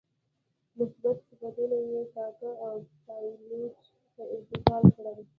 مثبت 0.77 1.17
صفتونه 1.31 1.77
یې 1.89 2.01
کاکه 2.13 2.49
او 2.65 2.73
پایلوچ 3.05 3.79
ته 4.15 4.23
انتقال 4.35 4.83
کړي. 4.95 5.23